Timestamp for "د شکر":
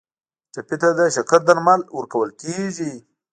0.97-1.41